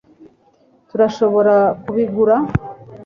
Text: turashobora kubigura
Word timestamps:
turashobora 0.89 1.55
kubigura 1.83 2.35